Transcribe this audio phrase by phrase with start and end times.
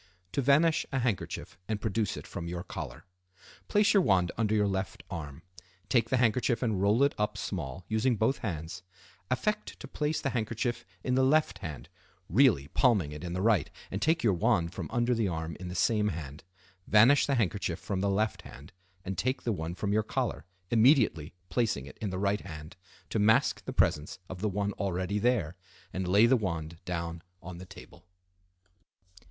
[0.31, 5.03] To Vanish a Handkerchief and Produce it from your Collar.—Place your wand under your left
[5.11, 5.43] arm.
[5.89, 8.81] Take the handkerchief and roll it up small, using both hands.
[9.29, 11.87] Affect to place the handkerchief in the left hand,
[12.29, 15.67] really palming it in the right, and take your wand from under the arm in
[15.67, 16.43] the same hand.
[16.87, 18.73] Vanish the handkerchief from the left hand,
[19.05, 22.75] and take the one from your collar, immediately placing it in the right hand
[23.11, 25.57] to mask the presence of the one already there,
[25.93, 28.03] and lay the wand down on the table.